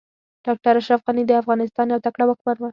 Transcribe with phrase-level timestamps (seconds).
[0.45, 2.63] ډاکټر اشرف غني د افغانستان يو تکړه واکمن و